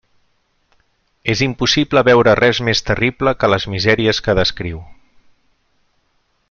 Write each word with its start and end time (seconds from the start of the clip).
És 1.33 1.43
impossible 1.47 2.03
veure 2.07 2.33
res 2.41 2.63
més 2.69 2.83
terrible 2.89 3.35
que 3.43 3.53
les 3.55 3.69
misèries 3.75 4.23
que 4.29 4.39
descriu. 4.43 4.85